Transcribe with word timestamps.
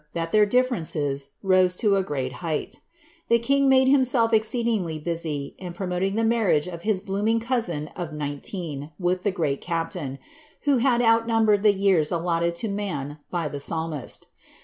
that 0.13 0.31
ilieir 0.31 0.49
differences 0.49 1.27
rose 1.43 1.83
lo 1.83 1.93
a 1.95 2.01
great 2.01 2.33
height. 2.41 2.79
The 3.27 3.37
king 3.37 3.69
made 3.69 3.87
himclf 3.87 4.33
C!(ceeilingly 4.43 5.03
busy 5.03 5.53
in 5.59 5.75
pioDioling 5.75 6.15
the 6.15 6.23
marria^ 6.23 6.73
of 6.73 6.81
his 6.81 7.01
blooming 7.01 7.39
coniin 7.39 7.91
af 7.95 8.09
iiitieicrii 8.09 8.93
with 8.97 9.21
the 9.21 9.29
great 9.29 9.61
rapiaiu, 9.61 10.17
who 10.61 10.77
had 10.77 11.01
oui 11.01 11.27
tiumbered 11.29 11.61
the 11.61 11.71
yearaalleuid 11.71 12.55
to 12.55 12.65
in.in 12.67 13.19
by 13.29 13.47
the 13.47 13.59
PsalDiisl. 13.59 14.21